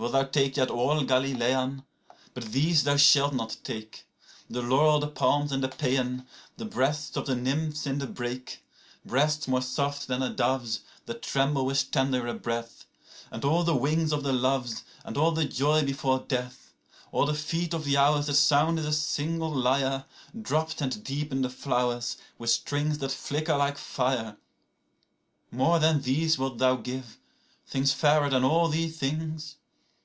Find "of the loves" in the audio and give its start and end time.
14.12-14.84